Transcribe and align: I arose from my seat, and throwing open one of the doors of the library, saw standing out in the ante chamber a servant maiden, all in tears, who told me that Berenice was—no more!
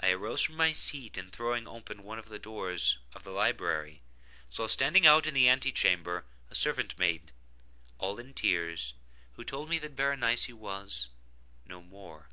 I 0.00 0.08
arose 0.12 0.40
from 0.40 0.54
my 0.56 0.72
seat, 0.72 1.18
and 1.18 1.30
throwing 1.30 1.68
open 1.68 2.02
one 2.02 2.18
of 2.18 2.30
the 2.30 2.38
doors 2.38 2.96
of 3.12 3.24
the 3.24 3.30
library, 3.30 4.00
saw 4.48 4.66
standing 4.66 5.06
out 5.06 5.26
in 5.26 5.34
the 5.34 5.50
ante 5.50 5.70
chamber 5.70 6.24
a 6.48 6.54
servant 6.54 6.98
maiden, 6.98 7.30
all 7.98 8.18
in 8.18 8.32
tears, 8.32 8.94
who 9.34 9.44
told 9.44 9.68
me 9.68 9.78
that 9.80 9.96
Berenice 9.96 10.48
was—no 10.48 11.82
more! 11.82 12.30